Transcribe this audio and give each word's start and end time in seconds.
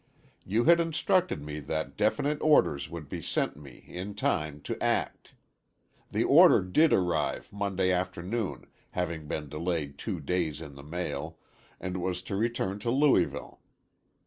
You 0.43 0.63
had 0.63 0.79
instructed 0.79 1.43
me 1.43 1.59
that 1.59 1.95
definite 1.95 2.41
orders 2.41 2.89
would 2.89 3.07
be 3.07 3.21
sent 3.21 3.55
me 3.55 3.83
in 3.87 4.15
time 4.15 4.59
to 4.61 4.81
act. 4.83 5.35
The 6.09 6.23
order 6.23 6.63
did 6.63 6.91
arrive 6.91 7.53
Monday 7.53 7.91
afternoon, 7.91 8.65
having 8.89 9.27
been 9.27 9.47
delayed 9.47 9.99
two 9.99 10.19
days 10.19 10.59
in 10.59 10.73
the 10.73 10.81
mail, 10.81 11.37
and 11.79 11.97
was 12.01 12.23
to 12.23 12.35
return 12.35 12.79
to 12.79 12.89
Louisville. 12.89 13.59